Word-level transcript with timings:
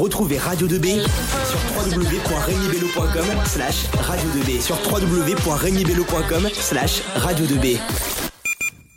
Retrouvez 0.00 0.38
Radio 0.38 0.68
2B 0.68 1.02
sur 1.46 1.58
www.regnibello.com 1.76 3.26
slash 3.44 3.86
radio 4.00 4.30
2B 4.30 4.60
sur 4.60 4.76
www.regnibello.com 4.88 6.48
slash 6.52 7.02
radio 7.16 7.44
2B. 7.46 7.78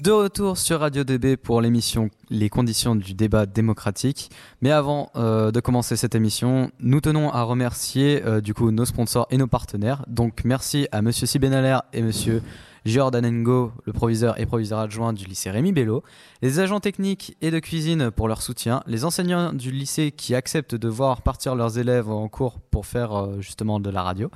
De 0.02 0.12
retour 0.12 0.58
sur 0.58 0.82
Radio 0.82 1.04
2B 1.04 1.38
pour 1.38 1.62
l'émission 1.62 2.10
Les 2.30 2.50
conditions 2.50 2.96
du 2.96 3.14
débat 3.14 3.46
démocratique. 3.46 4.32
Mais 4.62 4.72
avant 4.72 5.12
euh, 5.16 5.52
de 5.52 5.60
commencer 5.60 5.96
cette 5.96 6.16
émission, 6.16 6.72
nous 6.80 7.02
tenons 7.02 7.30
à 7.30 7.44
remercier 7.44 8.24
euh, 8.26 8.42
du 8.42 8.54
coup 8.54 8.72
nos 8.72 8.86
sponsors 8.86 9.28
et 9.30 9.38
nos 9.38 9.48
partenaires. 9.48 10.04
Donc 10.08 10.42
merci 10.44 10.88
à 10.92 11.02
Monsieur 11.02 11.28
Sibenaler 11.28 11.78
et 11.94 12.02
Monsieur 12.02 12.42
Jordan 12.86 13.28
Ngo, 13.28 13.72
le 13.86 13.94
proviseur 13.94 14.40
et 14.40 14.46
proviseur 14.46 14.80
adjoint 14.80 15.12
du 15.12 15.26
lycée 15.26 15.50
Rémi 15.50 15.72
Bello, 15.72 16.04
les 16.44 16.60
agents 16.60 16.80
techniques 16.80 17.36
et 17.42 17.50
de 17.50 17.58
cuisine 17.58 18.12
pour 18.12 18.28
leur 18.28 18.44
soutien, 18.44 18.84
les 18.86 19.06
enseignants 19.06 19.54
du 19.54 19.72
lycée 19.72 20.12
qui 20.12 20.36
acceptent 20.36 20.76
de 20.76 20.88
voir 20.88 21.24
partir 21.24 21.56
leurs 21.56 21.80
élèves 21.80 22.10
en 22.10 22.28
cours 22.28 22.60
pour 22.60 22.86
faire 22.86 23.14
euh, 23.14 23.42
justement 23.42 23.80
de 23.80 23.90
la 23.90 24.04
radio. 24.04 24.30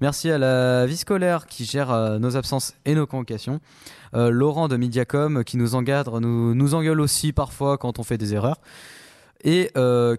Merci 0.00 0.30
à 0.30 0.38
la 0.38 0.86
vie 0.86 0.96
scolaire 0.96 1.46
qui 1.46 1.66
gère 1.66 2.18
nos 2.18 2.36
absences 2.36 2.74
et 2.86 2.94
nos 2.94 3.06
convocations. 3.06 3.60
Laurent 4.14 4.66
de 4.66 4.76
Mediacom 4.76 5.44
qui 5.44 5.56
nous 5.56 5.68
nous, 5.70 6.54
nous 6.54 6.74
engueule 6.74 7.00
aussi 7.00 7.29
parfois 7.32 7.78
quand 7.78 7.98
on 7.98 8.02
fait 8.02 8.18
des 8.18 8.34
erreurs 8.34 8.60
et 9.42 9.70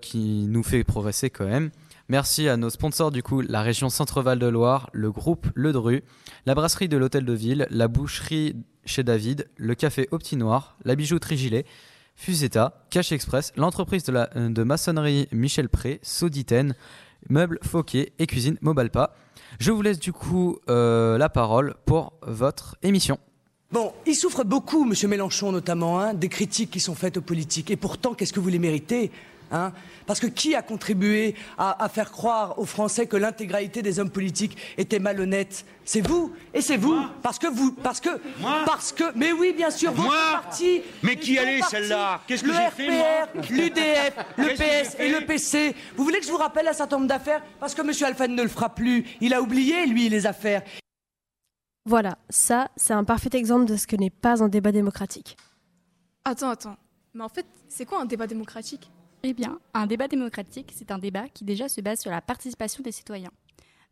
qui 0.01 0.47
nous 0.47 0.63
fait 0.63 0.83
progresser 0.83 1.29
quand 1.29 1.45
même. 1.45 1.69
Merci 2.11 2.49
à 2.49 2.57
nos 2.57 2.69
sponsors 2.69 3.09
du 3.09 3.23
coup, 3.23 3.39
la 3.39 3.61
région 3.61 3.89
Centre-Val 3.89 4.37
de 4.37 4.47
Loire, 4.47 4.89
le 4.91 5.11
groupe 5.11 5.47
Le 5.55 5.71
Dru, 5.71 6.03
la 6.45 6.55
brasserie 6.55 6.89
de 6.89 6.97
l'Hôtel 6.97 7.23
de 7.23 7.31
Ville, 7.31 7.67
la 7.69 7.87
boucherie 7.87 8.55
chez 8.83 9.03
David, 9.03 9.47
le 9.55 9.75
café 9.75 10.09
Optinoir, 10.11 10.75
la 10.83 10.95
bijouterie 10.95 11.37
Gilet, 11.37 11.65
Fuseta, 12.15 12.85
Cash 12.89 13.13
Express, 13.13 13.53
l'entreprise 13.55 14.03
de, 14.03 14.11
la, 14.11 14.27
de 14.27 14.63
maçonnerie 14.63 15.29
Michel 15.31 15.69
Pré, 15.69 15.99
Soditen, 16.03 16.75
Meubles 17.29 17.59
Fauquier 17.63 18.11
et 18.19 18.27
Cuisine 18.27 18.57
Mobalpa. 18.59 19.13
Je 19.59 19.71
vous 19.71 19.81
laisse 19.81 19.99
du 19.99 20.11
coup 20.11 20.57
euh, 20.69 21.17
la 21.17 21.29
parole 21.29 21.75
pour 21.85 22.13
votre 22.23 22.75
émission. 22.83 23.19
Bon, 23.71 23.93
il 24.05 24.15
souffre 24.15 24.43
beaucoup, 24.43 24.83
Monsieur 24.83 25.07
Mélenchon 25.07 25.51
notamment, 25.51 25.99
hein, 25.99 26.13
des 26.13 26.27
critiques 26.27 26.71
qui 26.71 26.81
sont 26.81 26.95
faites 26.95 27.15
aux 27.17 27.21
politiques. 27.21 27.71
Et 27.71 27.77
pourtant, 27.77 28.13
qu'est-ce 28.13 28.33
que 28.33 28.41
vous 28.41 28.49
les 28.49 28.59
méritez 28.59 29.11
Hein? 29.51 29.73
Parce 30.05 30.19
que 30.19 30.27
qui 30.27 30.55
a 30.55 30.61
contribué 30.61 31.35
à, 31.57 31.89
faire 31.89 32.11
croire 32.11 32.57
aux 32.57 32.65
Français 32.65 33.05
que 33.05 33.17
l'intégralité 33.17 33.81
des 33.81 33.99
hommes 33.99 34.09
politiques 34.09 34.57
était 34.77 34.99
malhonnête 34.99 35.65
C'est 35.83 36.05
vous. 36.05 36.33
Et 36.53 36.61
c'est 36.61 36.77
vous. 36.77 37.01
Parce 37.21 37.37
que 37.37 37.47
vous 37.47 37.73
parce 37.73 37.99
que 37.99 38.09
moi 38.39 38.61
parce 38.65 38.91
que 38.93 39.03
mais 39.15 39.31
oui 39.33 39.53
bien 39.55 39.69
sûr 39.69 39.91
votre 39.91 40.31
parti 40.31 40.81
mais 41.03 41.17
qui 41.17 41.37
allait 41.37 41.61
celle-là? 41.69 42.21
Qu'est-ce 42.27 42.43
que 42.43 42.47
le 42.47 42.53
j'ai 42.53 42.87
fait 42.87 43.51
l'UDF, 43.51 44.13
le 44.37 44.55
PS 44.55 44.95
et 44.99 45.09
le 45.09 45.25
PC. 45.25 45.75
Vous 45.97 46.03
voulez 46.03 46.19
que 46.19 46.25
je 46.25 46.31
vous 46.31 46.37
rappelle 46.37 46.67
un 46.67 46.73
certain 46.73 46.95
nombre 46.95 47.09
d'affaires? 47.09 47.41
Parce 47.59 47.75
que 47.75 47.81
Monsieur 47.81 48.07
Alphen 48.07 48.33
ne 48.33 48.43
le 48.43 48.49
fera 48.49 48.69
plus. 48.69 49.05
Il 49.19 49.33
a 49.33 49.41
oublié 49.41 49.85
lui 49.85 50.07
les 50.07 50.25
affaires. 50.25 50.61
Voilà, 51.85 52.17
ça 52.29 52.69
c'est 52.75 52.93
un 52.93 53.03
parfait 53.03 53.29
exemple 53.33 53.65
de 53.65 53.75
ce 53.75 53.87
que 53.87 53.95
n'est 53.95 54.11
pas 54.11 54.43
un 54.43 54.49
débat 54.49 54.71
démocratique. 54.71 55.35
Attends, 56.25 56.49
attends. 56.49 56.77
Mais 57.13 57.23
en 57.23 57.29
fait, 57.29 57.45
c'est 57.67 57.85
quoi 57.85 58.01
un 58.01 58.05
débat 58.05 58.27
démocratique? 58.27 58.91
Eh 59.23 59.33
bien, 59.33 59.59
un 59.73 59.87
débat 59.87 60.07
démocratique, 60.07 60.71
c'est 60.75 60.91
un 60.91 60.97
débat 60.97 61.27
qui 61.29 61.43
déjà 61.43 61.69
se 61.69 61.81
base 61.81 61.99
sur 61.99 62.11
la 62.11 62.21
participation 62.21 62.83
des 62.83 62.91
citoyens. 62.91 63.31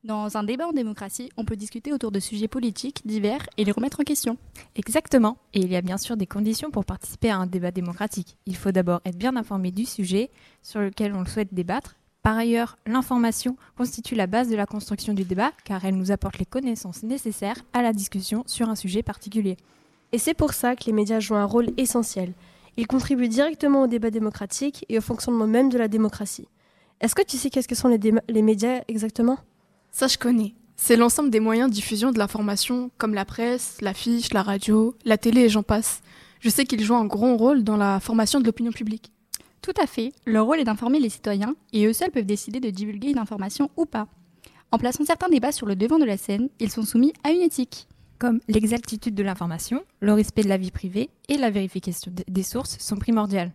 Dans 0.04 0.38
un 0.38 0.44
débat 0.44 0.68
en 0.68 0.72
démocratie, 0.72 1.30
on 1.36 1.44
peut 1.44 1.58
discuter 1.58 1.92
autour 1.92 2.12
de 2.12 2.22
sujets 2.22 2.48
politiques 2.48 3.06
divers 3.06 3.46
et 3.58 3.66
les 3.66 3.72
remettre 3.72 4.00
en 4.00 4.04
question. 4.04 4.38
Exactement. 4.76 5.38
Et 5.54 5.60
il 5.60 5.70
y 5.70 5.76
a 5.76 5.82
bien 5.82 5.98
sûr 5.98 6.16
des 6.16 6.26
conditions 6.26 6.72
pour 6.72 6.86
participer 6.86 7.30
à 7.30 7.38
un 7.38 7.48
débat 7.48 7.72
démocratique. 7.72 8.38
Il 8.46 8.56
faut 8.56 8.72
d'abord 8.72 9.02
être 9.04 9.18
bien 9.18 9.36
informé 9.36 9.72
du 9.72 9.86
sujet 9.86 10.32
sur 10.62 10.80
lequel 10.80 11.14
on 11.14 11.26
souhaite 11.26 11.54
débattre. 11.54 11.96
Par 12.22 12.38
ailleurs, 12.38 12.78
l'information 12.86 13.56
constitue 13.78 14.16
la 14.16 14.28
base 14.28 14.50
de 14.50 14.56
la 14.56 14.66
construction 14.66 15.14
du 15.14 15.24
débat 15.24 15.52
car 15.64 15.86
elle 15.86 15.96
nous 15.96 16.12
apporte 16.12 16.38
les 16.38 16.46
connaissances 16.46 17.04
nécessaires 17.04 17.58
à 17.74 17.82
la 17.82 17.94
discussion 17.94 18.44
sur 18.46 18.70
un 18.70 18.76
sujet 18.76 19.04
particulier. 19.04 19.58
Et 20.12 20.18
c'est 20.18 20.34
pour 20.34 20.54
ça 20.54 20.76
que 20.76 20.86
les 20.86 20.92
médias 20.92 21.20
jouent 21.20 21.36
un 21.36 21.46
rôle 21.46 21.68
essentiel. 21.78 22.34
Il 22.78 22.88
contribue 22.88 23.30
directement 23.30 23.84
au 23.84 23.88
débat 23.88 24.10
démocratique 24.10 24.86
et 24.90 24.98
au 24.98 25.02
fonctionnement 25.02 25.48
même 25.48 25.70
de 25.70 25.78
la 25.78 25.88
démocratie. 25.88 26.48
Est-ce 27.00 27.16
que 27.16 27.24
tu 27.24 27.38
sais 27.38 27.50
qu'est-ce 27.50 27.68
que 27.68 27.76
sont 27.76 27.88
les, 27.88 28.00
les 28.28 28.42
médias 28.42 28.82
exactement? 28.88 29.38
Ça, 29.92 30.08
je 30.08 30.18
connais. 30.18 30.54
C'est 30.76 30.96
l'ensemble 30.96 31.30
des 31.30 31.40
moyens 31.40 31.70
de 31.70 31.76
diffusion 31.76 32.12
de 32.12 32.18
l'information, 32.18 32.90
comme 32.98 33.14
la 33.14 33.26
presse, 33.26 33.78
l'affiche, 33.82 34.34
la 34.34 34.44
radio, 34.44 34.96
la 35.06 35.18
télé 35.18 35.42
et 35.42 35.50
j'en 35.50 35.64
passe. 35.64 36.02
Je 36.40 36.50
sais 36.50 36.66
qu'ils 36.66 36.84
jouent 36.84 36.96
un 36.96 37.06
grand 37.06 37.36
rôle 37.38 37.64
dans 37.64 37.78
la 37.78 38.00
formation 38.00 38.40
de 38.40 38.46
l'opinion 38.46 38.72
publique. 38.72 39.12
Tout 39.62 39.74
à 39.82 39.88
fait. 39.88 40.12
Leur 40.26 40.46
rôle 40.46 40.60
est 40.60 40.66
d'informer 40.66 41.00
les 41.00 41.10
citoyens 41.10 41.56
et 41.74 41.86
eux 41.86 41.94
seuls 41.94 42.12
peuvent 42.12 42.26
décider 42.26 42.60
de 42.60 42.70
divulguer 42.70 43.10
une 43.10 43.20
information 43.20 43.70
ou 43.78 43.86
pas. 43.86 44.08
En 44.72 44.78
plaçant 44.78 45.04
certains 45.04 45.30
débats 45.30 45.52
sur 45.52 45.66
le 45.66 45.76
devant 45.76 46.00
de 46.00 46.06
la 46.06 46.18
scène, 46.18 46.50
ils 46.60 46.72
sont 46.72 46.84
soumis 46.84 47.14
à 47.24 47.32
une 47.32 47.42
éthique 47.42 47.88
comme 48.20 48.42
l'exactitude 48.48 49.16
de 49.16 49.24
l'information, 49.24 49.84
le 50.02 50.14
respect 50.14 50.44
de 50.44 50.50
la 50.50 50.58
vie 50.58 50.72
privée 50.72 51.10
et 51.30 51.38
la 51.38 51.50
vérification 51.50 52.12
des 52.28 52.44
sources 52.44 52.78
sont 52.78 52.98
primordiales. 52.98 53.52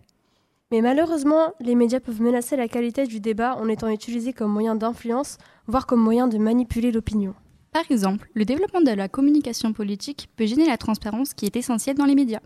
Mais 0.72 0.80
malheureusement, 0.80 1.52
les 1.60 1.74
médias 1.74 2.00
peuvent 2.00 2.22
menacer 2.22 2.56
la 2.56 2.66
qualité 2.66 3.06
du 3.06 3.20
débat 3.20 3.56
en 3.56 3.68
étant 3.68 3.88
utilisés 3.88 4.32
comme 4.32 4.50
moyen 4.50 4.74
d'influence, 4.74 5.36
voire 5.66 5.86
comme 5.86 6.00
moyen 6.00 6.26
de 6.26 6.38
manipuler 6.38 6.90
l'opinion. 6.90 7.34
Par 7.70 7.84
exemple, 7.90 8.30
le 8.34 8.44
développement 8.44 8.80
de 8.80 8.90
la 8.90 9.08
communication 9.08 9.72
politique 9.72 10.28
peut 10.36 10.46
gêner 10.46 10.66
la 10.66 10.78
transparence 10.78 11.34
qui 11.34 11.44
est 11.44 11.56
essentielle 11.56 11.96
dans 11.96 12.06
les 12.06 12.14
médias. 12.14 12.40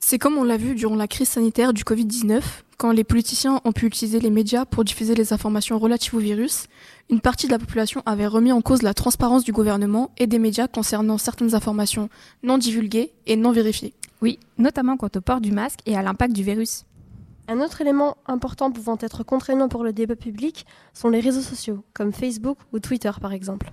C'est 0.00 0.18
comme 0.18 0.38
on 0.38 0.44
l'a 0.44 0.56
vu 0.56 0.74
durant 0.74 0.96
la 0.96 1.08
crise 1.08 1.28
sanitaire 1.28 1.72
du 1.72 1.82
Covid-19, 1.82 2.42
quand 2.76 2.92
les 2.92 3.04
politiciens 3.04 3.60
ont 3.64 3.72
pu 3.72 3.86
utiliser 3.86 4.20
les 4.20 4.30
médias 4.30 4.64
pour 4.64 4.84
diffuser 4.84 5.14
les 5.14 5.32
informations 5.32 5.78
relatives 5.78 6.14
au 6.14 6.18
virus, 6.18 6.66
une 7.10 7.20
partie 7.20 7.46
de 7.46 7.52
la 7.52 7.58
population 7.58 8.02
avait 8.06 8.26
remis 8.26 8.52
en 8.52 8.60
cause 8.60 8.82
la 8.82 8.94
transparence 8.94 9.44
du 9.44 9.52
gouvernement 9.52 10.10
et 10.18 10.26
des 10.26 10.38
médias 10.38 10.68
concernant 10.68 11.18
certaines 11.18 11.54
informations 11.54 12.08
non 12.42 12.58
divulguées 12.58 13.12
et 13.26 13.36
non 13.36 13.52
vérifiées. 13.52 13.94
Oui, 14.22 14.38
notamment 14.58 14.96
quant 14.96 15.10
au 15.14 15.20
port 15.20 15.40
du 15.40 15.52
masque 15.52 15.80
et 15.86 15.96
à 15.96 16.02
l'impact 16.02 16.34
du 16.34 16.42
virus. 16.42 16.84
Un 17.46 17.60
autre 17.60 17.82
élément 17.82 18.16
important 18.26 18.70
pouvant 18.70 18.96
être 19.00 19.22
contraignant 19.22 19.68
pour 19.68 19.84
le 19.84 19.92
débat 19.92 20.16
public 20.16 20.64
sont 20.94 21.10
les 21.10 21.20
réseaux 21.20 21.42
sociaux, 21.42 21.84
comme 21.92 22.12
Facebook 22.12 22.56
ou 22.72 22.78
Twitter 22.78 23.10
par 23.20 23.32
exemple. 23.32 23.70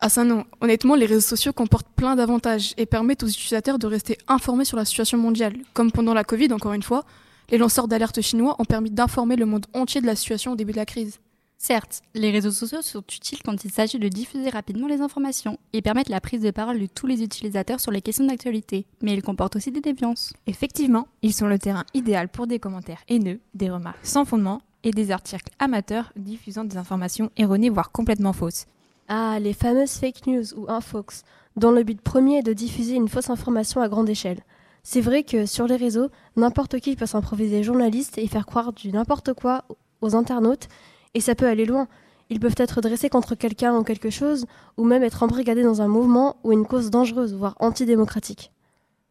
Ah 0.00 0.08
ça 0.08 0.24
non, 0.24 0.44
honnêtement 0.60 0.94
les 0.94 1.06
réseaux 1.06 1.20
sociaux 1.20 1.52
comportent 1.52 1.88
plein 1.94 2.16
d'avantages 2.16 2.72
et 2.76 2.86
permettent 2.86 3.24
aux 3.24 3.28
utilisateurs 3.28 3.78
de 3.78 3.86
rester 3.86 4.16
informés 4.28 4.64
sur 4.64 4.76
la 4.76 4.84
situation 4.84 5.18
mondiale. 5.18 5.54
Comme 5.74 5.90
pendant 5.90 6.14
la 6.14 6.24
Covid 6.24 6.52
encore 6.52 6.72
une 6.72 6.82
fois, 6.82 7.04
les 7.50 7.58
lanceurs 7.58 7.88
d'alerte 7.88 8.20
chinois 8.20 8.56
ont 8.58 8.64
permis 8.64 8.90
d'informer 8.90 9.36
le 9.36 9.46
monde 9.46 9.66
entier 9.74 10.00
de 10.00 10.06
la 10.06 10.14
situation 10.14 10.52
au 10.52 10.56
début 10.56 10.72
de 10.72 10.76
la 10.76 10.86
crise. 10.86 11.18
Certes, 11.58 12.00
les 12.14 12.30
réseaux 12.30 12.52
sociaux 12.52 12.80
sont 12.80 13.02
utiles 13.02 13.42
quand 13.44 13.64
il 13.64 13.70
s'agit 13.70 13.98
de 13.98 14.08
diffuser 14.08 14.48
rapidement 14.48 14.88
les 14.88 15.02
informations 15.02 15.58
et 15.74 15.82
permettent 15.82 16.08
la 16.08 16.22
prise 16.22 16.40
de 16.40 16.50
parole 16.50 16.80
de 16.80 16.86
tous 16.86 17.06
les 17.06 17.22
utilisateurs 17.22 17.80
sur 17.80 17.90
les 17.90 18.00
questions 18.00 18.24
d'actualité, 18.24 18.86
mais 19.02 19.12
ils 19.12 19.22
comportent 19.22 19.56
aussi 19.56 19.70
des 19.70 19.82
déviances. 19.82 20.32
Effectivement, 20.46 21.06
ils 21.20 21.34
sont 21.34 21.48
le 21.48 21.58
terrain 21.58 21.84
idéal 21.92 22.28
pour 22.28 22.46
des 22.46 22.58
commentaires 22.58 23.02
haineux, 23.08 23.40
des 23.52 23.68
remarques 23.68 23.98
sans 24.02 24.24
fondement 24.24 24.62
et 24.84 24.90
des 24.90 25.10
articles 25.10 25.52
amateurs 25.58 26.14
diffusant 26.16 26.64
des 26.64 26.78
informations 26.78 27.30
erronées 27.36 27.68
voire 27.68 27.92
complètement 27.92 28.32
fausses. 28.32 28.64
Ah, 29.08 29.38
les 29.38 29.52
fameuses 29.52 29.98
fake 29.98 30.26
news 30.28 30.54
ou 30.56 30.64
infox, 30.70 31.24
dont 31.56 31.72
le 31.72 31.82
but 31.82 32.00
premier 32.00 32.38
est 32.38 32.42
de 32.42 32.54
diffuser 32.54 32.94
une 32.94 33.08
fausse 33.08 33.28
information 33.28 33.82
à 33.82 33.88
grande 33.88 34.08
échelle. 34.08 34.40
C'est 34.82 35.00
vrai 35.00 35.22
que 35.22 35.46
sur 35.46 35.66
les 35.66 35.76
réseaux, 35.76 36.08
n'importe 36.36 36.80
qui 36.80 36.96
peut 36.96 37.06
s'improviser 37.06 37.62
journaliste 37.62 38.18
et 38.18 38.26
faire 38.26 38.46
croire 38.46 38.72
du 38.72 38.92
n'importe 38.92 39.34
quoi 39.34 39.64
aux 40.00 40.16
internautes, 40.16 40.68
et 41.14 41.20
ça 41.20 41.34
peut 41.34 41.46
aller 41.46 41.66
loin. 41.66 41.88
Ils 42.30 42.40
peuvent 42.40 42.54
être 42.56 42.80
dressés 42.80 43.08
contre 43.08 43.34
quelqu'un 43.34 43.76
ou 43.76 43.82
quelque 43.82 44.10
chose, 44.10 44.46
ou 44.76 44.84
même 44.84 45.02
être 45.02 45.22
embrigadés 45.22 45.64
dans 45.64 45.82
un 45.82 45.88
mouvement 45.88 46.36
ou 46.44 46.52
une 46.52 46.64
cause 46.64 46.90
dangereuse, 46.90 47.34
voire 47.34 47.56
antidémocratique. 47.58 48.52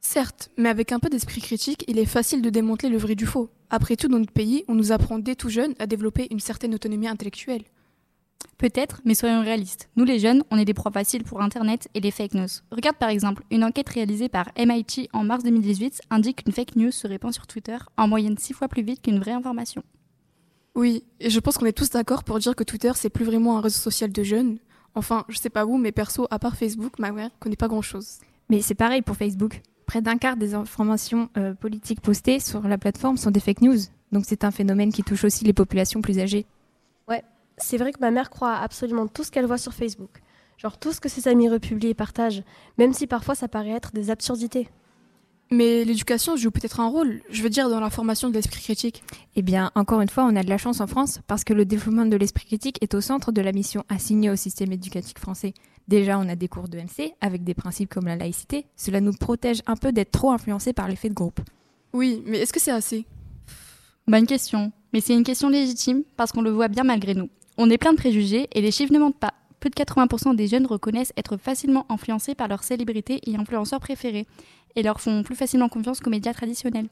Certes, 0.01 0.49
mais 0.57 0.69
avec 0.69 0.93
un 0.93 0.99
peu 0.99 1.09
d'esprit 1.09 1.41
critique, 1.41 1.83
il 1.87 1.99
est 1.99 2.05
facile 2.05 2.41
de 2.41 2.49
démanteler 2.49 2.89
le 2.89 2.97
vrai 2.97 3.15
du 3.15 3.25
faux. 3.25 3.49
Après 3.69 3.97
tout, 3.97 4.07
dans 4.07 4.17
notre 4.17 4.31
pays, 4.31 4.63
on 4.69 4.75
nous 4.75 4.91
apprend 4.93 5.19
dès 5.19 5.35
tout 5.35 5.49
jeune 5.49 5.75
à 5.77 5.87
développer 5.87 6.27
une 6.31 6.39
certaine 6.39 6.73
autonomie 6.73 7.07
intellectuelle. 7.07 7.63
Peut-être, 8.59 9.01
mais 9.05 9.15
soyons 9.15 9.41
réalistes. 9.41 9.89
Nous 9.95 10.03
les 10.03 10.19
jeunes, 10.19 10.43
on 10.51 10.57
est 10.57 10.65
des 10.65 10.73
proies 10.73 10.91
faciles 10.91 11.23
pour 11.23 11.41
Internet 11.41 11.87
et 11.93 12.01
les 12.01 12.11
fake 12.11 12.33
news. 12.33 12.49
Regarde 12.71 12.97
par 12.97 13.07
exemple, 13.07 13.43
une 13.51 13.63
enquête 13.63 13.87
réalisée 13.87 14.27
par 14.27 14.49
MIT 14.57 15.07
en 15.13 15.23
mars 15.23 15.43
2018 15.45 16.01
indique 16.09 16.43
qu'une 16.43 16.51
fake 16.51 16.75
news 16.75 16.91
se 16.91 17.07
répand 17.07 17.33
sur 17.33 17.47
Twitter 17.47 17.77
en 17.95 18.09
moyenne 18.09 18.37
six 18.37 18.51
fois 18.51 18.67
plus 18.67 18.83
vite 18.83 19.01
qu'une 19.01 19.19
vraie 19.19 19.31
information. 19.31 19.81
Oui, 20.75 21.03
et 21.21 21.29
je 21.29 21.39
pense 21.39 21.57
qu'on 21.57 21.65
est 21.65 21.77
tous 21.77 21.89
d'accord 21.89 22.25
pour 22.25 22.37
dire 22.39 22.53
que 22.53 22.65
Twitter, 22.65 22.91
c'est 22.95 23.09
plus 23.09 23.25
vraiment 23.25 23.57
un 23.57 23.61
réseau 23.61 23.79
social 23.79 24.11
de 24.11 24.23
jeunes. 24.23 24.57
Enfin, 24.93 25.23
je 25.29 25.37
sais 25.37 25.49
pas 25.49 25.63
vous, 25.63 25.77
mais 25.77 25.93
perso, 25.93 26.27
à 26.29 26.37
part 26.37 26.57
Facebook, 26.57 26.99
ma 26.99 27.11
mère 27.13 27.29
connaît 27.39 27.55
pas 27.55 27.69
grand-chose. 27.69 28.17
Mais 28.49 28.61
c'est 28.61 28.75
pareil 28.75 29.01
pour 29.01 29.15
Facebook. 29.15 29.61
Près 29.85 30.01
d'un 30.01 30.17
quart 30.17 30.35
des 30.35 30.53
informations 30.53 31.29
euh, 31.37 31.53
politiques 31.53 32.01
postées 32.01 32.39
sur 32.39 32.67
la 32.67 32.77
plateforme 32.77 33.15
sont 33.15 33.31
des 33.31 33.39
fake 33.39 33.61
news. 33.61 33.77
Donc 34.11 34.25
c'est 34.27 34.43
un 34.43 34.51
phénomène 34.51 34.91
qui 34.91 35.03
touche 35.03 35.23
aussi 35.23 35.45
les 35.45 35.53
populations 35.53 36.01
plus 36.01 36.19
âgées. 36.19 36.45
C'est 37.61 37.77
vrai 37.77 37.91
que 37.91 37.99
ma 37.99 38.11
mère 38.11 38.29
croit 38.29 38.53
à 38.53 38.63
absolument 38.63 39.07
tout 39.07 39.23
ce 39.23 39.31
qu'elle 39.31 39.45
voit 39.45 39.57
sur 39.57 39.73
Facebook. 39.73 40.21
Genre 40.57 40.77
tout 40.77 40.91
ce 40.91 40.99
que 40.99 41.09
ses 41.09 41.27
amis 41.27 41.49
republient 41.49 41.89
et 41.89 41.93
partagent, 41.93 42.43
même 42.77 42.93
si 42.93 43.07
parfois 43.07 43.35
ça 43.35 43.47
paraît 43.47 43.69
être 43.69 43.93
des 43.93 44.09
absurdités. 44.09 44.69
Mais 45.51 45.83
l'éducation 45.83 46.35
joue 46.35 46.51
peut-être 46.51 46.79
un 46.79 46.89
rôle, 46.89 47.21
je 47.31 47.41
veux 47.41 47.49
dire, 47.49 47.69
dans 47.69 47.79
la 47.79 47.89
formation 47.89 48.29
de 48.29 48.35
l'esprit 48.35 48.61
critique. 48.61 49.03
Eh 49.35 49.41
bien, 49.41 49.71
encore 49.73 50.01
une 50.01 50.09
fois, 50.09 50.25
on 50.25 50.35
a 50.35 50.43
de 50.43 50.49
la 50.49 50.59
chance 50.59 50.79
en 50.79 50.85
France 50.85 51.21
parce 51.25 51.43
que 51.43 51.53
le 51.53 51.65
développement 51.65 52.05
de 52.05 52.15
l'esprit 52.17 52.45
critique 52.45 52.77
est 52.81 52.93
au 52.93 53.01
centre 53.01 53.31
de 53.31 53.41
la 53.41 53.51
mission 53.51 53.83
assignée 53.89 54.29
au 54.29 54.35
système 54.35 54.71
éducatif 54.71 55.17
français. 55.17 55.55
Déjà, 55.87 56.19
on 56.19 56.29
a 56.29 56.35
des 56.35 56.47
cours 56.47 56.67
de 56.67 56.77
MC 56.77 57.15
avec 57.19 57.43
des 57.43 57.55
principes 57.55 57.89
comme 57.89 58.05
la 58.05 58.15
laïcité. 58.15 58.67
Cela 58.75 59.01
nous 59.01 59.13
protège 59.13 59.63
un 59.65 59.75
peu 59.75 59.91
d'être 59.91 60.11
trop 60.11 60.31
influencés 60.31 60.71
par 60.71 60.87
l'effet 60.87 61.09
de 61.09 61.15
groupe. 61.15 61.39
Oui, 61.93 62.21
mais 62.27 62.39
est-ce 62.39 62.53
que 62.53 62.59
c'est 62.59 62.69
assez? 62.69 63.07
Bonne 64.07 64.27
question. 64.27 64.71
Mais 64.93 65.01
c'est 65.01 65.13
une 65.15 65.23
question 65.23 65.49
légitime 65.49 66.03
parce 66.15 66.31
qu'on 66.31 66.43
le 66.43 66.51
voit 66.51 66.67
bien 66.67 66.83
malgré 66.83 67.15
nous. 67.15 67.29
On 67.61 67.69
est 67.69 67.77
plein 67.77 67.91
de 67.91 67.97
préjugés 67.97 68.47
et 68.53 68.61
les 68.61 68.71
chiffres 68.71 68.93
ne 68.93 68.99
mentent 68.99 69.19
pas. 69.19 69.33
Plus 69.59 69.69
de 69.69 69.75
80% 69.75 70.33
des 70.33 70.47
jeunes 70.47 70.65
reconnaissent 70.65 71.11
être 71.17 71.35
facilement 71.35 71.85
influencés 71.89 72.33
par 72.33 72.47
leurs 72.47 72.63
célébrités 72.63 73.19
et 73.29 73.35
influenceurs 73.35 73.81
préférés 73.81 74.27
et 74.77 74.81
leur 74.81 75.01
font 75.01 75.23
plus 75.23 75.35
facilement 75.35 75.67
confiance 75.67 75.99
qu'aux 75.99 76.09
médias 76.09 76.33
traditionnels. 76.33 76.87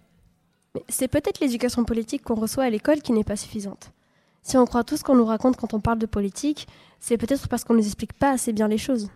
Mais 0.76 0.84
c'est 0.90 1.08
peut-être 1.08 1.40
l'éducation 1.40 1.86
politique 1.86 2.22
qu'on 2.22 2.36
reçoit 2.36 2.66
à 2.66 2.70
l'école 2.70 3.02
qui 3.02 3.14
n'est 3.14 3.24
pas 3.24 3.38
suffisante. 3.38 3.94
Si 4.44 4.58
on 4.58 4.66
croit 4.66 4.84
tout 4.84 4.98
ce 4.98 5.06
qu'on 5.06 5.16
nous 5.16 5.24
raconte 5.24 5.56
quand 5.56 5.74
on 5.74 5.80
parle 5.80 6.00
de 6.00 6.06
politique, 6.06 6.68
c'est 7.00 7.16
peut-être 7.16 7.48
parce 7.48 7.64
qu'on 7.64 7.74
ne 7.74 7.80
nous 7.80 7.86
explique 7.86 8.12
pas 8.12 8.32
assez 8.32 8.52
bien 8.52 8.68
les 8.68 8.78
choses. 8.78 9.10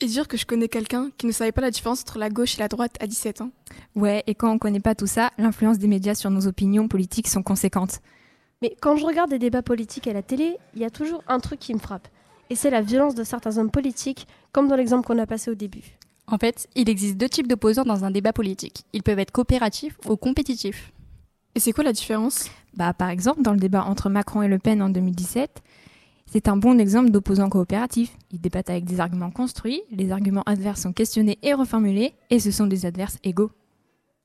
Et 0.00 0.06
dire 0.06 0.26
que 0.26 0.38
je 0.38 0.46
connais 0.46 0.68
quelqu'un 0.68 1.10
qui 1.18 1.26
ne 1.26 1.32
savait 1.32 1.52
pas 1.52 1.60
la 1.60 1.70
différence 1.70 2.00
entre 2.00 2.16
la 2.18 2.30
gauche 2.30 2.56
et 2.56 2.60
la 2.60 2.68
droite 2.68 2.96
à 2.98 3.06
17 3.06 3.42
ans. 3.42 3.50
Ouais, 3.94 4.24
et 4.26 4.34
quand 4.34 4.50
on 4.50 4.58
connaît 4.58 4.80
pas 4.80 4.94
tout 4.94 5.06
ça, 5.06 5.32
l'influence 5.36 5.76
des 5.76 5.86
médias 5.86 6.14
sur 6.14 6.30
nos 6.30 6.46
opinions 6.46 6.88
politiques 6.88 7.28
sont 7.28 7.42
conséquentes. 7.42 8.00
Mais 8.62 8.76
quand 8.80 8.96
je 8.96 9.04
regarde 9.04 9.28
des 9.28 9.40
débats 9.40 9.62
politiques 9.62 10.06
à 10.06 10.12
la 10.12 10.22
télé, 10.22 10.56
il 10.74 10.80
y 10.80 10.84
a 10.84 10.90
toujours 10.90 11.24
un 11.26 11.40
truc 11.40 11.58
qui 11.58 11.74
me 11.74 11.80
frappe. 11.80 12.06
Et 12.48 12.54
c'est 12.54 12.70
la 12.70 12.80
violence 12.80 13.16
de 13.16 13.24
certains 13.24 13.58
hommes 13.58 13.72
politiques, 13.72 14.28
comme 14.52 14.68
dans 14.68 14.76
l'exemple 14.76 15.04
qu'on 15.04 15.18
a 15.18 15.26
passé 15.26 15.50
au 15.50 15.56
début. 15.56 15.98
En 16.28 16.38
fait, 16.38 16.68
il 16.76 16.88
existe 16.88 17.16
deux 17.16 17.28
types 17.28 17.48
d'opposants 17.48 17.82
dans 17.82 18.04
un 18.04 18.12
débat 18.12 18.32
politique. 18.32 18.84
Ils 18.92 19.02
peuvent 19.02 19.18
être 19.18 19.32
coopératifs 19.32 19.98
ou 20.08 20.16
compétitifs. 20.16 20.92
Et 21.56 21.60
c'est 21.60 21.72
quoi 21.72 21.82
la 21.82 21.92
différence? 21.92 22.50
Bah, 22.74 22.94
par 22.94 23.10
exemple, 23.10 23.42
dans 23.42 23.52
le 23.52 23.58
débat 23.58 23.84
entre 23.84 24.08
Macron 24.08 24.42
et 24.42 24.48
Le 24.48 24.60
Pen 24.60 24.80
en 24.80 24.90
2017, 24.90 25.60
c'est 26.26 26.46
un 26.46 26.56
bon 26.56 26.78
exemple 26.78 27.10
d'opposants 27.10 27.50
coopératifs. 27.50 28.16
Ils 28.30 28.40
débattent 28.40 28.70
avec 28.70 28.84
des 28.84 29.00
arguments 29.00 29.32
construits, 29.32 29.82
les 29.90 30.12
arguments 30.12 30.44
adverses 30.46 30.82
sont 30.82 30.92
questionnés 30.92 31.38
et 31.42 31.52
reformulés, 31.52 32.14
et 32.30 32.38
ce 32.38 32.52
sont 32.52 32.68
des 32.68 32.86
adverses 32.86 33.18
égaux. 33.24 33.50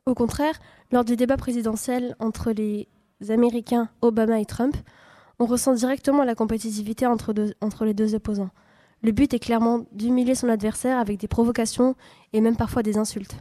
Au 0.05 0.13
contraire, 0.13 0.59
lors 0.91 1.03
du 1.03 1.15
débat 1.15 1.37
présidentiel 1.37 2.15
entre 2.19 2.51
les 2.51 2.87
Américains 3.29 3.89
Obama 4.01 4.39
et 4.39 4.45
Trump, 4.45 4.75
on 5.39 5.45
ressent 5.45 5.73
directement 5.73 6.23
la 6.23 6.35
compétitivité 6.35 7.05
entre, 7.05 7.33
deux- 7.33 7.53
entre 7.61 7.85
les 7.85 7.93
deux 7.93 8.15
opposants. 8.15 8.49
Le 9.01 9.11
but 9.11 9.33
est 9.33 9.39
clairement 9.39 9.85
d'humilier 9.91 10.35
son 10.35 10.49
adversaire 10.49 10.97
avec 10.97 11.19
des 11.19 11.27
provocations 11.27 11.95
et 12.33 12.41
même 12.41 12.55
parfois 12.55 12.83
des 12.83 12.97
insultes. 12.97 13.37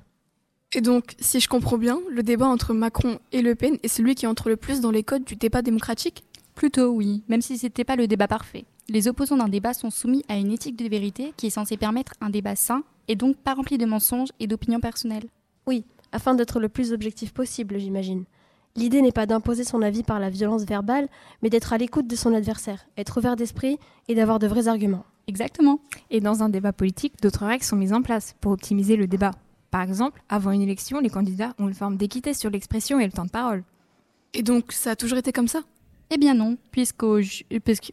Et 0.73 0.81
donc, 0.81 1.14
si 1.19 1.40
je 1.40 1.49
comprends 1.49 1.78
bien, 1.78 2.00
le 2.11 2.23
débat 2.23 2.46
entre 2.46 2.75
Macron 2.75 3.19
et 3.32 3.40
Le 3.40 3.55
Pen 3.55 3.78
est 3.82 3.88
celui 3.88 4.14
qui 4.14 4.26
entre 4.26 4.49
le 4.49 4.56
plus 4.56 4.81
dans 4.81 4.90
les 4.90 5.02
codes 5.02 5.25
du 5.25 5.37
débat 5.37 5.62
démocratique? 5.62 6.25
Plutôt 6.55 6.88
oui, 6.88 7.23
même 7.28 7.43
si 7.43 7.56
c'était 7.56 7.84
pas 7.84 7.96
le 7.96 8.06
débat 8.06 8.28
parfait. 8.28 8.64
Les 8.88 9.08
opposants 9.08 9.37
d'un 9.37 9.49
débat 9.49 9.75
sont 9.75 9.90
soumis 9.90 10.25
à 10.28 10.37
une 10.37 10.52
éthique 10.52 10.76
de 10.76 10.88
vérité 10.88 11.32
qui 11.37 11.46
est 11.46 11.50
censée 11.50 11.76
permettre 11.76 12.12
un 12.20 12.31
débat 12.31 12.56
sain 12.56 12.82
et 13.08 13.14
donc 13.14 13.37
pas 13.37 13.55
rempli 13.55 13.78
de 13.78 13.87
mensonges 13.87 14.31
et 14.40 14.46
d'opinions 14.46 14.81
personnelles. 14.81 15.28
Oui, 15.67 15.84
afin 16.12 16.34
d'être 16.34 16.61
le 16.61 16.69
plus 16.69 16.93
objectif 16.93 17.32
possible, 17.32 17.78
j'imagine. 17.78 18.25
L'idée 18.76 19.00
n'est 19.00 19.12
pas 19.12 19.26
d'imposer 19.26 19.64
son 19.64 19.81
avis 19.81 20.02
par 20.02 20.20
la 20.20 20.28
violence 20.28 20.64
verbale, 20.64 21.08
mais 21.43 21.49
d'être 21.49 21.73
à 21.73 21.78
l'écoute 21.78 22.06
de 22.06 22.17
son 22.17 22.34
adversaire, 22.34 22.87
être 22.99 23.17
ouvert 23.17 23.34
d'esprit 23.34 23.78
et 24.08 24.14
d'avoir 24.14 24.38
de 24.38 24.46
vrais 24.46 24.69
arguments. 24.69 25.05
Exactement. 25.28 25.81
Et 26.11 26.20
dans 26.20 26.43
un 26.43 26.50
débat 26.50 26.73
politique, 26.73 27.14
d'autres 27.23 27.46
règles 27.46 27.64
sont 27.64 27.76
mises 27.76 27.94
en 27.94 28.02
place 28.02 28.34
pour 28.40 28.52
optimiser 28.52 28.96
le 28.96 29.06
débat. 29.06 29.32
Par 29.70 29.81
exemple, 29.81 30.23
avant 30.28 30.52
une 30.52 30.62
élection, 30.62 31.00
les 31.00 31.08
candidats 31.08 31.55
ont 31.58 31.69
une 31.69 31.75
forme 31.75 31.96
d'équité 31.96 32.34
sur 32.34 32.50
l'expression 32.50 33.00
et 33.00 33.06
le 33.06 33.12
temps 33.12 33.25
de 33.25 33.31
parole. 33.31 33.64
Et 34.34 34.43
donc, 34.43 34.73
ça 34.73 34.90
a 34.90 34.96
toujours 34.96 35.19
été 35.19 35.32
comme 35.32 35.49
ça? 35.49 35.62
Eh 36.11 36.19
bien 36.19 36.34
non, 36.34 36.56
puisque, 36.70 37.05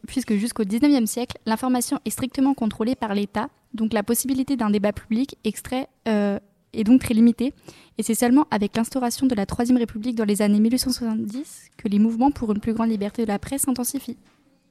puisque 0.07 0.33
jusqu'au 0.35 0.63
19e 0.63 1.07
siècle, 1.07 1.37
l'information 1.45 1.99
est 2.05 2.11
strictement 2.11 2.53
contrôlée 2.53 2.95
par 2.95 3.15
l'État, 3.15 3.47
donc 3.73 3.93
la 3.93 4.03
possibilité 4.03 4.55
d'un 4.55 4.69
débat 4.69 4.93
public 4.93 5.37
extrait 5.43 5.87
euh, 6.07 6.39
est 6.73 6.83
donc 6.83 7.01
très 7.01 7.13
limitée, 7.13 7.53
et 7.97 8.03
c'est 8.03 8.15
seulement 8.15 8.47
avec 8.51 8.75
l'instauration 8.75 9.27
de 9.27 9.35
la 9.35 9.45
Troisième 9.45 9.77
République 9.77 10.15
dans 10.15 10.25
les 10.25 10.41
années 10.41 10.59
1870 10.59 11.69
que 11.77 11.87
les 11.87 11.99
mouvements 11.99 12.31
pour 12.31 12.51
une 12.51 12.59
plus 12.59 12.73
grande 12.73 12.89
liberté 12.89 13.23
de 13.23 13.27
la 13.27 13.39
presse 13.39 13.63
s'intensifient. 13.63 14.17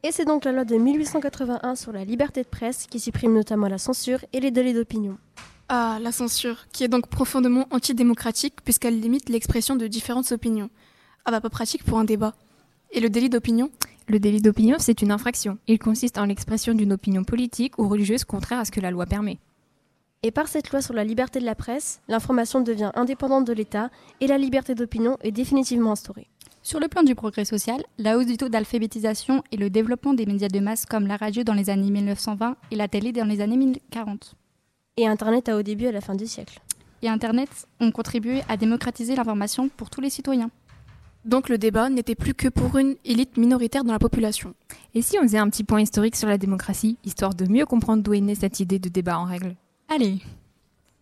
Et 0.04 0.10
c'est 0.10 0.25
donc 0.25 0.44
la 0.44 0.52
loi 0.52 0.64
de 0.64 0.76
1881 0.76 1.76
sur 1.76 1.93
la 1.93 2.04
liberté 2.04 2.43
de 2.43 2.49
presse 2.49 2.87
qui 2.90 2.99
supprime 2.99 3.34
notamment 3.34 3.69
la 3.69 3.78
censure 3.78 4.19
et 4.32 4.40
les 4.40 4.50
délais 4.50 4.72
d'opinion. 4.72 5.16
Ah, 5.69 5.99
la 6.02 6.10
censure, 6.10 6.66
qui 6.72 6.82
est 6.82 6.88
donc 6.88 7.06
profondément 7.06 7.66
antidémocratique 7.70 8.56
puisqu'elle 8.64 9.00
limite 9.00 9.28
l'expression 9.28 9.76
de 9.76 9.87
différentes 9.87 10.32
opinions. 10.32 10.70
Ah 11.25 11.31
bah 11.31 11.40
pas 11.40 11.50
pratique 11.50 11.84
pour 11.84 12.00
un 12.00 12.04
débat. 12.04 12.34
Et 12.90 12.99
le 12.99 13.08
délit 13.08 13.31
d'opinion? 13.31 13.70
Le 14.08 14.19
délit 14.19 14.43
d'opinion, 14.43 14.76
c'est 14.81 15.02
une 15.02 15.12
infraction. 15.12 15.58
Il 15.69 15.78
consiste 15.78 16.19
en 16.19 16.25
l'expression 16.25 16.75
d'une 16.75 16.93
opinion 16.93 17.22
politique 17.22 17.78
ou 17.78 17.88
religieuse 17.88 18.25
contraire 18.25 18.58
à 18.58 18.64
ce 18.64 18.72
que 18.72 18.81
la 18.81 18.90
loi 18.90 19.06
permet. 19.06 19.38
Et 20.24 20.30
par 20.30 20.46
cette 20.46 20.70
loi 20.70 20.80
sur 20.80 20.94
la 20.94 21.02
liberté 21.02 21.40
de 21.40 21.44
la 21.44 21.56
presse, 21.56 22.00
l'information 22.06 22.60
devient 22.60 22.92
indépendante 22.94 23.44
de 23.44 23.52
l'État 23.52 23.90
et 24.20 24.28
la 24.28 24.38
liberté 24.38 24.76
d'opinion 24.76 25.16
est 25.22 25.32
définitivement 25.32 25.92
instaurée. 25.92 26.28
Sur 26.62 26.78
le 26.78 26.86
plan 26.86 27.02
du 27.02 27.16
progrès 27.16 27.44
social, 27.44 27.82
la 27.98 28.16
hausse 28.16 28.26
du 28.26 28.36
taux 28.36 28.48
d'alphabétisation 28.48 29.42
et 29.50 29.56
le 29.56 29.69
développement 29.69 30.14
des 30.14 30.26
médias 30.26 30.46
de 30.46 30.60
masse 30.60 30.86
comme 30.86 31.08
la 31.08 31.16
radio 31.16 31.42
dans 31.42 31.54
les 31.54 31.70
années 31.70 31.90
1920 31.90 32.56
et 32.70 32.76
la 32.76 32.86
télé 32.86 33.10
dans 33.10 33.24
les 33.24 33.40
années 33.40 33.56
1040 33.56 34.36
Et 34.96 35.08
Internet 35.08 35.48
a 35.48 35.56
au 35.56 35.62
début 35.62 35.86
à 35.86 35.92
la 35.92 36.00
fin 36.00 36.14
du 36.14 36.28
siècle. 36.28 36.60
et 37.02 37.08
Internet 37.08 37.66
ont 37.80 37.90
contribué 37.90 38.42
à 38.48 38.56
démocratiser 38.56 39.16
l'information 39.16 39.68
pour 39.76 39.90
tous 39.90 40.00
les 40.00 40.10
citoyens. 40.10 40.52
Donc 41.25 41.48
le 41.48 41.58
débat 41.58 41.90
n'était 41.90 42.14
plus 42.14 42.34
que 42.34 42.46
pour 42.46 42.78
une 42.78 42.94
élite 43.04 43.36
minoritaire 43.36 43.82
dans 43.82 43.92
la 43.92 43.98
population. 43.98 44.54
Et 44.94 45.02
si 45.02 45.18
on 45.18 45.22
faisait 45.22 45.38
un 45.38 45.50
petit 45.50 45.64
point 45.64 45.80
historique 45.80 46.14
sur 46.14 46.28
la 46.28 46.38
démocratie, 46.38 46.96
histoire 47.04 47.34
de 47.34 47.46
mieux 47.46 47.66
comprendre 47.66 48.04
d'où 48.04 48.14
est 48.14 48.20
née 48.20 48.36
cette 48.36 48.60
idée 48.60 48.78
de 48.78 48.88
débat 48.88 49.18
en 49.18 49.25
règle? 49.25 49.56
Allez, 49.94 50.20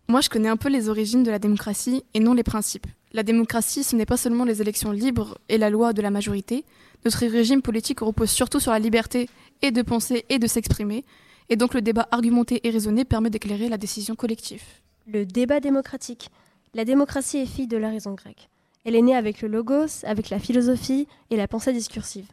Moi, 0.09 0.19
je 0.19 0.27
connais 0.27 0.49
un 0.49 0.57
peu 0.57 0.67
les 0.67 0.89
origines 0.89 1.23
de 1.23 1.31
la 1.31 1.39
démocratie 1.39 2.03
et 2.13 2.19
non 2.19 2.33
les 2.33 2.43
principes. 2.43 2.87
La 3.13 3.23
démocratie, 3.23 3.85
ce 3.85 3.95
n'est 3.95 4.05
pas 4.05 4.17
seulement 4.17 4.43
les 4.43 4.61
élections 4.61 4.91
libres 4.91 5.37
et 5.47 5.57
la 5.57 5.69
loi 5.69 5.93
de 5.93 6.01
la 6.01 6.11
majorité. 6.11 6.65
Notre 7.05 7.25
régime 7.25 7.61
politique 7.61 8.01
repose 8.01 8.29
surtout 8.31 8.59
sur 8.59 8.73
la 8.73 8.79
liberté 8.79 9.29
et 9.61 9.71
de 9.71 9.81
penser 9.81 10.25
et 10.27 10.39
de 10.39 10.47
s'exprimer. 10.47 11.05
Et 11.47 11.55
donc 11.55 11.73
le 11.73 11.81
débat 11.81 12.09
argumenté 12.11 12.67
et 12.67 12.69
raisonné 12.69 13.05
permet 13.05 13.29
d'éclairer 13.29 13.69
la 13.69 13.77
décision 13.77 14.15
collective. 14.15 14.63
Le 15.07 15.25
débat 15.25 15.61
démocratique. 15.61 16.29
La 16.73 16.83
démocratie 16.83 17.37
est 17.37 17.45
fille 17.45 17.67
de 17.67 17.77
la 17.77 17.91
raison 17.91 18.11
grecque. 18.11 18.49
Elle 18.83 18.97
est 18.97 19.01
née 19.01 19.15
avec 19.15 19.41
le 19.41 19.47
logos, 19.47 20.03
avec 20.03 20.29
la 20.29 20.39
philosophie 20.39 21.07
et 21.29 21.37
la 21.37 21.47
pensée 21.47 21.71
discursive. 21.71 22.27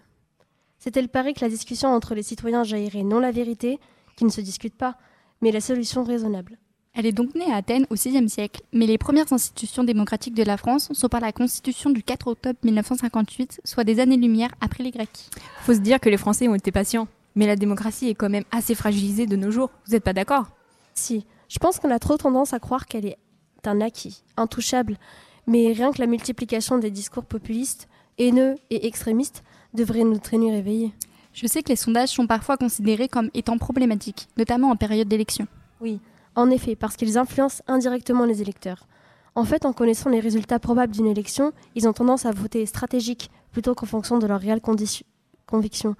C'est 0.80 0.96
elle 0.96 1.08
paraît 1.08 1.34
que 1.34 1.44
la 1.44 1.50
discussion 1.50 1.90
entre 1.90 2.16
les 2.16 2.24
citoyens 2.24 2.64
jaillirait 2.64 3.04
non 3.04 3.20
la 3.20 3.30
vérité, 3.30 3.78
qui 4.16 4.24
ne 4.24 4.30
se 4.30 4.40
discute 4.40 4.74
pas, 4.74 4.96
mais 5.40 5.52
la 5.52 5.60
solution 5.60 6.04
raisonnable. 6.04 6.58
elle 6.94 7.06
est 7.06 7.12
donc 7.12 7.34
née 7.34 7.50
à 7.52 7.56
Athènes 7.56 7.86
au 7.90 7.94
VIe 7.94 8.28
siècle, 8.28 8.62
mais 8.72 8.86
les 8.86 8.98
premières 8.98 9.32
institutions 9.32 9.84
démocratiques 9.84 10.34
de 10.34 10.42
la 10.42 10.56
France 10.56 10.88
sont 10.92 11.08
par 11.08 11.20
la 11.20 11.32
Constitution 11.32 11.90
du 11.90 12.02
4 12.02 12.26
octobre 12.26 12.58
1958, 12.64 13.60
soit 13.64 13.84
des 13.84 14.00
années-lumière 14.00 14.50
après 14.60 14.82
les 14.82 14.90
Grecs. 14.90 15.30
Faut 15.62 15.74
se 15.74 15.78
dire 15.78 16.00
que 16.00 16.08
les 16.08 16.16
Français 16.16 16.48
ont 16.48 16.56
été 16.56 16.72
patients. 16.72 17.06
Mais 17.36 17.46
la 17.46 17.54
démocratie 17.54 18.08
est 18.08 18.14
quand 18.14 18.30
même 18.30 18.44
assez 18.50 18.74
fragilisée 18.74 19.26
de 19.26 19.36
nos 19.36 19.52
jours. 19.52 19.70
Vous 19.86 19.92
n'êtes 19.92 20.02
pas 20.02 20.12
d'accord? 20.12 20.46
Si, 20.94 21.24
je 21.48 21.58
pense 21.60 21.78
qu'on 21.78 21.90
a 21.92 22.00
trop 22.00 22.16
tendance 22.16 22.52
à 22.52 22.58
croire 22.58 22.86
qu'elle 22.86 23.06
est 23.06 23.18
un 23.64 23.80
acquis, 23.80 24.24
intouchable, 24.36 24.98
mais 25.46 25.72
rien 25.72 25.92
que 25.92 26.00
la 26.00 26.06
multiplication 26.06 26.78
des 26.78 26.90
discours 26.90 27.24
populistes, 27.24 27.86
haineux 28.18 28.56
et 28.70 28.86
extrémistes 28.86 29.44
devrait 29.74 30.04
nous 30.04 30.18
tenir 30.18 30.52
éveillés. 30.54 30.92
Je 31.32 31.46
sais 31.46 31.62
que 31.62 31.68
les 31.68 31.76
sondages 31.76 32.10
sont 32.10 32.26
parfois 32.26 32.56
considérés 32.56 33.08
comme 33.08 33.30
étant 33.34 33.58
problématiques, 33.58 34.28
notamment 34.36 34.70
en 34.70 34.76
période 34.76 35.08
d'élection. 35.08 35.46
Oui, 35.80 36.00
en 36.34 36.50
effet, 36.50 36.76
parce 36.76 36.96
qu'ils 36.96 37.18
influencent 37.18 37.62
indirectement 37.66 38.24
les 38.24 38.42
électeurs. 38.42 38.86
En 39.34 39.44
fait, 39.44 39.64
en 39.64 39.72
connaissant 39.72 40.10
les 40.10 40.20
résultats 40.20 40.58
probables 40.58 40.92
d'une 40.92 41.06
élection, 41.06 41.52
ils 41.74 41.86
ont 41.86 41.92
tendance 41.92 42.26
à 42.26 42.32
voter 42.32 42.66
stratégique 42.66 43.30
plutôt 43.52 43.74
qu'en 43.74 43.86
fonction 43.86 44.18
de 44.18 44.26
leurs 44.26 44.40
réelles 44.40 44.60
convictions. 44.60 45.94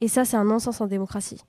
Et 0.00 0.08
ça, 0.08 0.24
c'est 0.24 0.36
un 0.36 0.44
non-sens 0.44 0.80
en 0.80 0.86
démocratie. 0.86 1.40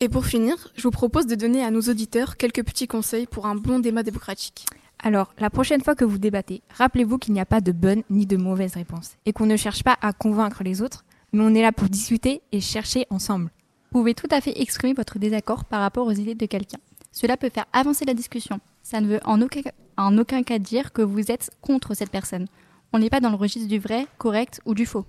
Et 0.00 0.08
pour 0.08 0.26
finir, 0.26 0.72
je 0.74 0.82
vous 0.82 0.90
propose 0.90 1.26
de 1.26 1.34
donner 1.34 1.64
à 1.64 1.70
nos 1.70 1.82
auditeurs 1.82 2.36
quelques 2.36 2.64
petits 2.64 2.88
conseils 2.88 3.26
pour 3.26 3.46
un 3.46 3.54
bon 3.54 3.78
débat 3.78 4.02
démocratique. 4.02 4.66
Alors, 5.02 5.32
la 5.38 5.50
prochaine 5.50 5.82
fois 5.82 5.94
que 5.94 6.04
vous 6.04 6.18
débattez, 6.18 6.62
rappelez-vous 6.70 7.18
qu'il 7.18 7.32
n'y 7.32 7.40
a 7.40 7.46
pas 7.46 7.60
de 7.60 7.72
bonne 7.72 8.02
ni 8.10 8.26
de 8.26 8.36
mauvaise 8.36 8.74
réponse 8.74 9.16
et 9.26 9.32
qu'on 9.32 9.46
ne 9.46 9.56
cherche 9.56 9.84
pas 9.84 9.96
à 10.00 10.12
convaincre 10.12 10.64
les 10.64 10.82
autres, 10.82 11.04
mais 11.34 11.44
on 11.44 11.54
est 11.54 11.62
là 11.62 11.72
pour 11.72 11.88
discuter 11.88 12.42
et 12.52 12.60
chercher 12.60 13.06
ensemble. 13.10 13.50
Vous 13.92 14.00
pouvez 14.00 14.14
tout 14.14 14.28
à 14.30 14.40
fait 14.40 14.60
exprimer 14.60 14.94
votre 14.94 15.18
désaccord 15.18 15.64
par 15.64 15.80
rapport 15.80 16.06
aux 16.06 16.12
idées 16.12 16.34
de 16.34 16.46
quelqu'un. 16.46 16.78
Cela 17.12 17.36
peut 17.36 17.50
faire 17.50 17.66
avancer 17.72 18.04
la 18.04 18.14
discussion. 18.14 18.60
Ça 18.82 19.00
ne 19.00 19.06
veut 19.06 19.20
en 19.24 19.40
aucun, 19.40 19.60
en 19.96 20.16
aucun 20.18 20.42
cas 20.42 20.58
dire 20.58 20.92
que 20.92 21.02
vous 21.02 21.30
êtes 21.30 21.50
contre 21.60 21.94
cette 21.94 22.10
personne. 22.10 22.46
On 22.92 22.98
n'est 22.98 23.10
pas 23.10 23.20
dans 23.20 23.30
le 23.30 23.36
registre 23.36 23.68
du 23.68 23.78
vrai, 23.78 24.06
correct 24.18 24.60
ou 24.64 24.74
du 24.74 24.86
faux. 24.86 25.04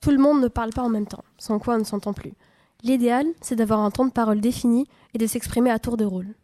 Tout 0.00 0.10
le 0.10 0.18
monde 0.18 0.42
ne 0.42 0.48
parle 0.48 0.72
pas 0.72 0.82
en 0.82 0.88
même 0.88 1.06
temps, 1.06 1.24
sans 1.38 1.58
quoi 1.58 1.76
on 1.76 1.78
ne 1.78 1.84
s'entend 1.84 2.12
plus. 2.12 2.32
L'idéal, 2.82 3.26
c'est 3.40 3.56
d'avoir 3.56 3.80
un 3.80 3.90
temps 3.90 4.06
de 4.06 4.10
parole 4.10 4.40
défini 4.40 4.86
et 5.14 5.18
de 5.18 5.26
s'exprimer 5.26 5.70
à 5.70 5.78
tour 5.78 5.96
de 5.96 6.04
rôle. 6.04 6.34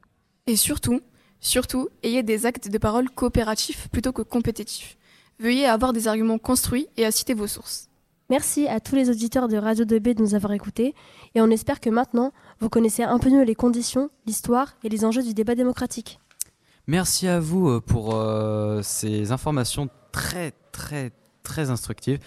Et 0.46 0.56
surtout, 0.56 1.00
Surtout, 1.40 1.88
ayez 2.02 2.22
des 2.22 2.46
actes 2.46 2.68
de 2.68 2.78
parole 2.78 3.10
coopératifs 3.10 3.88
plutôt 3.88 4.12
que 4.12 4.22
compétitifs. 4.22 4.96
Veuillez 5.38 5.66
avoir 5.66 5.92
des 5.92 6.08
arguments 6.08 6.38
construits 6.38 6.88
et 6.96 7.04
à 7.04 7.12
citer 7.12 7.34
vos 7.34 7.46
sources. 7.46 7.88
Merci 8.30 8.68
à 8.68 8.78
tous 8.78 8.94
les 8.94 9.08
auditeurs 9.08 9.48
de 9.48 9.56
Radio 9.56 9.86
2B 9.86 10.14
de 10.14 10.22
nous 10.22 10.34
avoir 10.34 10.52
écoutés 10.52 10.94
et 11.34 11.40
on 11.40 11.48
espère 11.48 11.80
que 11.80 11.88
maintenant 11.88 12.32
vous 12.60 12.68
connaissez 12.68 13.02
un 13.02 13.18
peu 13.18 13.30
mieux 13.30 13.42
les 13.42 13.54
conditions, 13.54 14.10
l'histoire 14.26 14.74
et 14.84 14.90
les 14.90 15.06
enjeux 15.06 15.22
du 15.22 15.32
débat 15.32 15.54
démocratique. 15.54 16.18
Merci 16.86 17.26
à 17.26 17.40
vous 17.40 17.68
euh, 17.68 17.80
pour 17.80 18.14
euh, 18.14 18.82
ces 18.82 19.32
informations 19.32 19.88
très 20.12 20.52
très 20.72 21.12
très 21.42 21.70
instructives. 21.70 22.18